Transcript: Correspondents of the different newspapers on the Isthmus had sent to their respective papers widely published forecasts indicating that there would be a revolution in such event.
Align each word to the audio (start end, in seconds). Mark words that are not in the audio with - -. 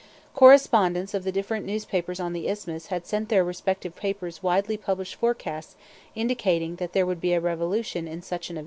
Correspondents 0.33 1.13
of 1.13 1.23
the 1.25 1.31
different 1.31 1.63
newspapers 1.63 2.19
on 2.19 2.33
the 2.33 2.47
Isthmus 2.49 2.87
had 2.87 3.05
sent 3.05 3.29
to 3.29 3.35
their 3.35 3.43
respective 3.43 3.95
papers 3.95 4.41
widely 4.41 4.75
published 4.75 5.13
forecasts 5.13 5.75
indicating 6.15 6.77
that 6.77 6.93
there 6.93 7.05
would 7.05 7.21
be 7.21 7.33
a 7.33 7.39
revolution 7.39 8.07
in 8.07 8.23
such 8.23 8.49
event. 8.49 8.59